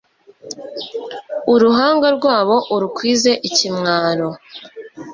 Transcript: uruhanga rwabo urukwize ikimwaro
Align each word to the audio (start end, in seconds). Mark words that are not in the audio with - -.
uruhanga 1.53 2.07
rwabo 2.17 2.55
urukwize 2.73 3.31
ikimwaro 3.47 4.29